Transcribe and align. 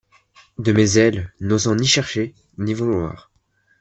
De 0.57 0.71
mes 0.71 0.97
ailes, 0.97 1.31
n’osant 1.41 1.75
ni 1.75 1.85
chercher, 1.85 2.33
ni 2.57 2.73
vouloir. 2.73 3.29